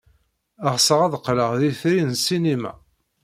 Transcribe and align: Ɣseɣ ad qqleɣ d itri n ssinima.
Ɣseɣ 0.73 0.99
ad 1.03 1.13
qqleɣ 1.21 1.51
d 1.59 1.61
itri 1.69 1.95
n 2.07 2.11
ssinima. 2.19 2.73